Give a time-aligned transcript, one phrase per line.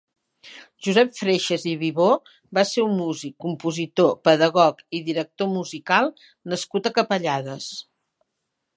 [0.85, 2.07] Josep Freixas i Vivó
[2.59, 6.13] va ser un músic, compositor, pedagog i director musical
[6.55, 7.73] nascut a Capellades.